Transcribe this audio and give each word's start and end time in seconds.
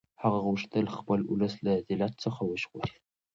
هغه 0.23 0.39
غوښتل 0.45 0.85
خپل 0.97 1.19
اولس 1.31 1.53
له 1.65 1.73
ذلت 1.89 2.13
څخه 2.23 2.39
وژغوري. 2.49 2.95